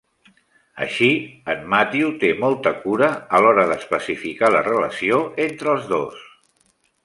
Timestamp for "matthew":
1.73-2.15